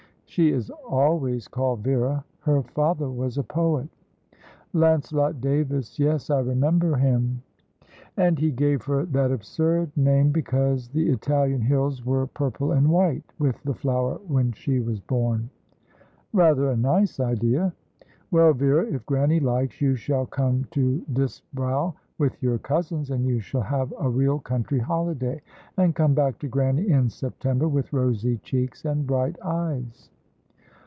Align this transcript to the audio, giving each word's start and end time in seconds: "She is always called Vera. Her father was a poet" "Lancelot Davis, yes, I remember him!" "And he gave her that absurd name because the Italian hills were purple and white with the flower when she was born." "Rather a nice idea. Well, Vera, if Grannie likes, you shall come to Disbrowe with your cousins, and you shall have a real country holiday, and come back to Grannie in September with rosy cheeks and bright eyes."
"She 0.31 0.53
is 0.53 0.69
always 0.87 1.49
called 1.49 1.81
Vera. 1.83 2.23
Her 2.39 2.61
father 2.63 3.09
was 3.09 3.37
a 3.37 3.43
poet" 3.43 3.89
"Lancelot 4.73 5.41
Davis, 5.41 5.99
yes, 5.99 6.29
I 6.29 6.39
remember 6.39 6.95
him!" 6.95 7.41
"And 8.15 8.39
he 8.39 8.49
gave 8.49 8.81
her 8.85 9.03
that 9.07 9.29
absurd 9.29 9.91
name 9.97 10.29
because 10.31 10.87
the 10.87 11.09
Italian 11.09 11.59
hills 11.59 12.05
were 12.05 12.27
purple 12.27 12.71
and 12.71 12.89
white 12.89 13.25
with 13.39 13.61
the 13.63 13.73
flower 13.73 14.21
when 14.25 14.53
she 14.53 14.79
was 14.79 15.01
born." 15.01 15.49
"Rather 16.31 16.69
a 16.69 16.77
nice 16.77 17.19
idea. 17.19 17.73
Well, 18.31 18.53
Vera, 18.53 18.85
if 18.85 19.05
Grannie 19.05 19.41
likes, 19.41 19.81
you 19.81 19.97
shall 19.97 20.25
come 20.27 20.65
to 20.71 21.03
Disbrowe 21.11 21.93
with 22.17 22.41
your 22.41 22.57
cousins, 22.57 23.11
and 23.11 23.25
you 23.25 23.41
shall 23.41 23.63
have 23.63 23.93
a 23.99 24.09
real 24.09 24.39
country 24.39 24.79
holiday, 24.79 25.41
and 25.75 25.93
come 25.93 26.13
back 26.13 26.39
to 26.39 26.47
Grannie 26.47 26.87
in 26.87 27.09
September 27.09 27.67
with 27.67 27.91
rosy 27.91 28.37
cheeks 28.37 28.85
and 28.85 29.05
bright 29.05 29.35
eyes." 29.43 30.09